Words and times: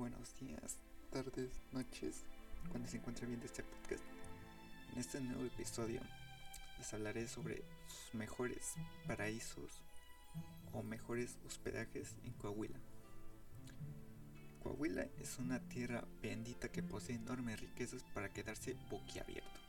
buenos 0.00 0.34
días, 0.40 0.78
tardes, 1.10 1.60
noches, 1.72 2.24
cuando 2.70 2.88
se 2.88 2.96
encuentre 2.96 3.26
viendo 3.26 3.44
este 3.44 3.62
podcast. 3.62 4.02
En 4.94 4.98
este 4.98 5.20
nuevo 5.20 5.44
episodio 5.44 6.00
les 6.78 6.94
hablaré 6.94 7.28
sobre 7.28 7.62
sus 7.86 8.14
mejores 8.14 8.76
paraísos 9.06 9.82
o 10.72 10.82
mejores 10.82 11.36
hospedajes 11.44 12.14
en 12.24 12.32
Coahuila. 12.32 12.78
Coahuila 14.62 15.06
es 15.18 15.38
una 15.38 15.60
tierra 15.68 16.02
bendita 16.22 16.72
que 16.72 16.82
posee 16.82 17.16
enormes 17.16 17.60
riquezas 17.60 18.02
para 18.14 18.30
quedarse 18.30 18.78
boquiabierto. 18.88 19.60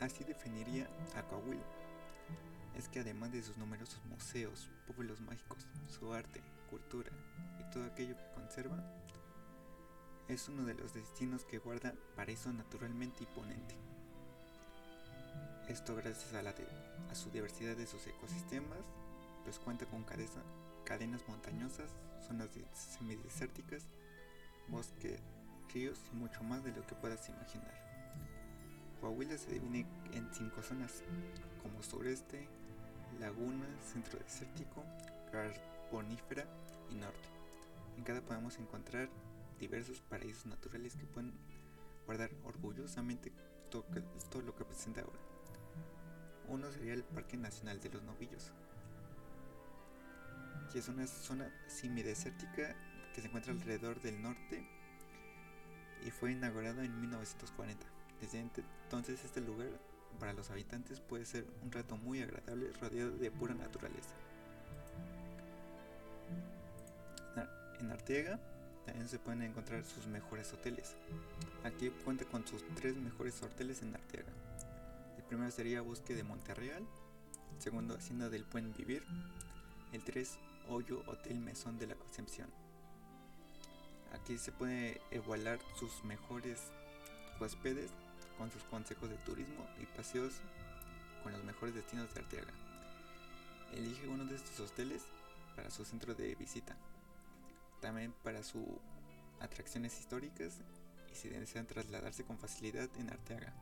Así 0.00 0.24
definiría 0.24 0.90
a 1.14 1.22
Coahuila. 1.22 1.62
Es 2.76 2.88
que 2.88 2.98
además 2.98 3.30
de 3.30 3.44
sus 3.44 3.56
numerosos 3.58 4.04
museos, 4.06 4.68
pueblos 4.88 5.20
mágicos, 5.20 5.68
su 5.88 6.12
arte, 6.12 6.40
cultura 6.74 7.12
y 7.60 7.70
todo 7.70 7.84
aquello 7.84 8.16
que 8.16 8.34
conserva, 8.34 8.76
es 10.26 10.48
uno 10.48 10.64
de 10.64 10.74
los 10.74 10.92
destinos 10.92 11.44
que 11.44 11.58
guarda 11.58 11.94
paraíso 12.16 12.52
naturalmente 12.52 13.22
imponente. 13.22 13.76
Esto 15.68 15.94
gracias 15.94 16.34
a, 16.34 16.42
la 16.42 16.52
a 17.10 17.14
su 17.14 17.30
diversidad 17.30 17.76
de 17.76 17.86
sus 17.86 18.04
ecosistemas, 18.08 18.80
pues 19.44 19.60
cuenta 19.60 19.86
con 19.86 20.04
cadenas 20.84 21.28
montañosas, 21.28 21.90
zonas 22.26 22.50
semidesérticas, 22.72 23.84
bosque, 24.66 25.20
ríos 25.72 26.00
y 26.12 26.16
mucho 26.16 26.42
más 26.42 26.64
de 26.64 26.72
lo 26.72 26.84
que 26.88 26.96
puedas 26.96 27.28
imaginar. 27.28 27.84
Coahuila 29.00 29.38
se 29.38 29.52
divide 29.52 29.86
en 30.12 30.28
cinco 30.34 30.60
zonas, 30.60 31.04
como 31.62 31.80
sureste, 31.84 32.48
laguna, 33.20 33.66
centro 33.92 34.18
desértico, 34.18 34.82
carbonífera 35.94 36.44
y 36.90 36.96
norte. 36.96 37.28
En 37.96 38.02
cada 38.02 38.20
podemos 38.20 38.58
encontrar 38.58 39.08
diversos 39.60 40.00
paraísos 40.00 40.46
naturales 40.46 40.96
que 40.96 41.06
pueden 41.06 41.32
guardar 42.04 42.30
orgullosamente 42.42 43.32
todo 43.70 44.42
lo 44.42 44.56
que 44.56 44.64
presenta 44.64 45.02
ahora. 45.02 45.20
Uno 46.48 46.70
sería 46.72 46.94
el 46.94 47.04
Parque 47.04 47.36
Nacional 47.36 47.80
de 47.80 47.90
los 47.90 48.02
Novillos, 48.02 48.52
que 50.72 50.80
es 50.80 50.88
una 50.88 51.06
zona 51.06 51.48
semidesértica 51.68 52.74
que 53.14 53.20
se 53.20 53.28
encuentra 53.28 53.52
alrededor 53.52 54.00
del 54.02 54.20
norte 54.20 54.66
y 56.04 56.10
fue 56.10 56.32
inaugurado 56.32 56.82
en 56.82 57.00
1940. 57.00 57.86
Desde 58.20 58.40
entonces 58.40 59.24
este 59.24 59.40
lugar 59.40 59.68
para 60.18 60.32
los 60.32 60.50
habitantes 60.50 61.00
puede 61.00 61.24
ser 61.24 61.46
un 61.62 61.70
rato 61.70 61.96
muy 61.96 62.20
agradable 62.20 62.72
rodeado 62.80 63.16
de 63.16 63.30
pura 63.30 63.54
naturaleza. 63.54 64.14
En 67.80 67.90
Arteaga 67.90 68.38
también 68.86 69.08
se 69.08 69.18
pueden 69.18 69.42
encontrar 69.42 69.84
sus 69.84 70.06
mejores 70.06 70.52
hoteles. 70.52 70.94
Aquí 71.64 71.90
cuenta 72.04 72.24
con 72.24 72.46
sus 72.46 72.62
tres 72.76 72.96
mejores 72.96 73.42
hoteles 73.42 73.82
en 73.82 73.94
Arteaga. 73.94 74.32
El 75.16 75.24
primero 75.24 75.50
sería 75.50 75.82
Bosque 75.82 76.14
de 76.14 76.22
Monterreal, 76.22 76.86
el 77.54 77.62
segundo 77.62 77.94
Hacienda 77.94 78.28
del 78.28 78.44
Buen 78.44 78.72
Vivir, 78.72 79.02
el 79.92 80.02
3 80.02 80.38
Hoyo 80.68 81.02
Hotel 81.06 81.38
Mesón 81.38 81.78
de 81.78 81.86
la 81.88 81.94
Concepción. 81.94 82.48
Aquí 84.12 84.38
se 84.38 84.52
puede 84.52 85.00
evaluar 85.10 85.58
sus 85.78 86.04
mejores 86.04 86.60
huéspedes 87.40 87.90
con 88.38 88.50
sus 88.50 88.62
consejos 88.64 89.10
de 89.10 89.16
turismo 89.18 89.66
y 89.82 89.86
paseos 89.96 90.34
con 91.22 91.32
los 91.32 91.44
mejores 91.44 91.74
destinos 91.74 92.12
de 92.14 92.20
Arteaga. 92.20 92.52
Elige 93.72 94.08
uno 94.08 94.24
de 94.24 94.36
estos 94.36 94.70
hoteles 94.70 95.02
para 95.54 95.70
su 95.70 95.84
centro 95.84 96.14
de 96.14 96.34
visita, 96.34 96.76
también 97.80 98.12
para 98.22 98.42
sus 98.42 98.64
atracciones 99.40 99.98
históricas 99.98 100.60
y 101.10 101.14
si 101.14 101.28
desean 101.28 101.66
trasladarse 101.66 102.24
con 102.24 102.38
facilidad 102.38 102.88
en 102.98 103.10
Arteaga. 103.10 103.52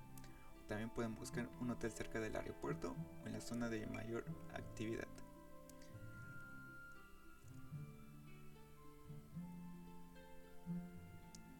También 0.68 0.90
pueden 0.90 1.14
buscar 1.14 1.48
un 1.60 1.70
hotel 1.70 1.92
cerca 1.92 2.20
del 2.20 2.36
aeropuerto 2.36 2.94
o 3.22 3.26
en 3.26 3.32
la 3.34 3.40
zona 3.40 3.68
de 3.68 3.86
mayor 3.86 4.24
actividad. 4.54 5.08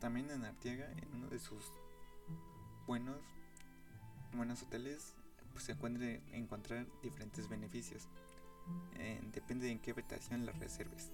También 0.00 0.30
en 0.30 0.44
Arteaga, 0.44 0.90
en 0.92 1.14
uno 1.14 1.28
de 1.28 1.38
sus 1.38 1.64
buenos, 2.86 3.20
buenos 4.32 4.62
hoteles 4.62 5.14
pues, 5.52 5.64
se 5.64 5.72
encuentran 5.72 6.20
encontrar 6.32 6.86
diferentes 7.02 7.48
beneficios. 7.48 8.08
Eh, 8.96 9.20
depende 9.32 9.66
de 9.66 9.72
en 9.72 9.78
qué 9.78 9.90
habitación 9.92 10.46
las 10.46 10.58
reserves. 10.58 11.10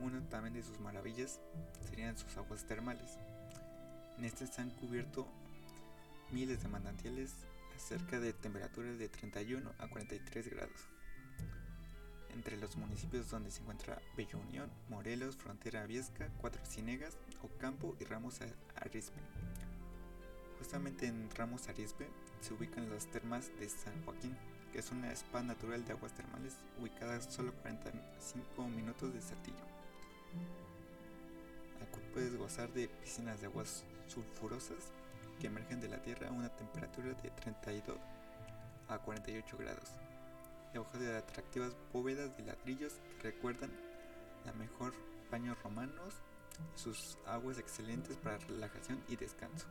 Una 0.00 0.20
también 0.28 0.54
de 0.54 0.62
sus 0.62 0.78
maravillas 0.80 1.40
serían 1.88 2.16
sus 2.16 2.36
aguas 2.36 2.64
termales. 2.66 3.18
En 4.16 4.24
estas 4.24 4.54
se 4.54 4.60
han 4.60 4.70
cubierto 4.70 5.26
miles 6.30 6.62
de 6.62 6.68
manantiales 6.68 7.32
a 7.74 7.78
cerca 7.78 8.20
de 8.20 8.32
temperaturas 8.32 8.98
de 8.98 9.08
31 9.08 9.72
a 9.78 9.88
43 9.88 10.50
grados. 10.50 10.88
Entre 12.30 12.56
los 12.56 12.76
municipios 12.76 13.30
donde 13.30 13.50
se 13.50 13.62
encuentra 13.62 14.00
Bella 14.16 14.36
Unión, 14.36 14.70
Morelos, 14.88 15.36
Frontera 15.36 15.86
Viesca, 15.86 16.28
Cuatro 16.40 16.64
Cinegas, 16.64 17.16
Ocampo 17.42 17.96
y 17.98 18.04
Ramos 18.04 18.40
Arizpe. 18.76 19.20
Justamente 20.58 21.06
en 21.06 21.30
Ramos 21.30 21.68
Arizpe 21.68 22.08
se 22.40 22.54
ubican 22.54 22.90
las 22.90 23.06
termas 23.06 23.50
de 23.58 23.68
San 23.68 24.04
Joaquín, 24.04 24.36
que 24.72 24.78
es 24.78 24.90
una 24.90 25.12
spa 25.12 25.42
natural 25.42 25.84
de 25.84 25.92
aguas 25.92 26.12
termales 26.12 26.56
ubicada 26.80 27.20
solo 27.20 27.52
45 27.62 28.68
minutos 28.68 29.12
de 29.12 29.20
Saltillo. 29.20 29.64
Aquí 31.82 32.00
puedes 32.12 32.36
gozar 32.36 32.72
de 32.72 32.88
piscinas 32.88 33.40
de 33.40 33.46
aguas 33.46 33.84
sulfurosas 34.06 34.92
que 35.40 35.46
emergen 35.46 35.80
de 35.80 35.88
la 35.88 36.02
tierra 36.02 36.28
a 36.28 36.32
una 36.32 36.48
temperatura 36.48 37.14
de 37.22 37.30
32 37.30 37.96
a 38.88 38.98
48 38.98 39.56
grados, 39.58 39.90
debajo 40.72 40.98
de 40.98 41.16
atractivas 41.16 41.76
bóvedas 41.92 42.36
de 42.36 42.44
ladrillos 42.44 42.94
que 43.20 43.30
recuerdan 43.30 43.70
la 44.44 44.52
mejor 44.54 44.92
baños 45.30 45.62
romanos 45.62 46.14
y 46.74 46.78
sus 46.78 47.18
aguas 47.26 47.58
excelentes 47.58 48.16
para 48.16 48.38
relajación 48.38 49.02
y 49.08 49.16
descanso. 49.16 49.66